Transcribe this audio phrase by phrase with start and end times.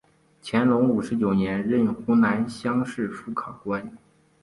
[0.43, 3.95] 乾隆五十九年任湖南乡试副考官。